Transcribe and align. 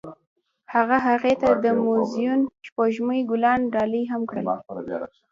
هغه 0.73 0.97
هغې 1.07 1.33
ته 1.41 1.49
د 1.63 1.65
موزون 1.83 2.39
سپوږمۍ 2.67 3.21
ګلان 3.31 3.61
ډالۍ 3.73 4.03
هم 4.11 4.21
کړل. 4.29 4.45